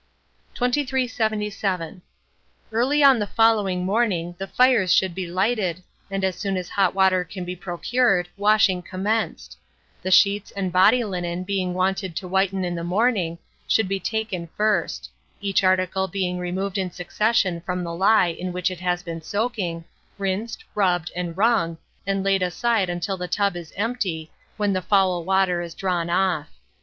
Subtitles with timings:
[0.55, 2.01] 2377.
[2.71, 6.95] Early on the following morning the fires should be lighted, and as soon as hot
[6.95, 9.59] water can be procured, washing commenced;
[10.01, 13.37] the sheets and body linen being wanted to whiten in the morning,
[13.67, 15.07] should be taken first;
[15.39, 19.85] each article being removed in succession from the lye in which it has been soaking,
[20.17, 21.77] rinsed, rubbed, and wrung,
[22.07, 26.49] and laid aside until the tub is empty, when the foul water is drawn off.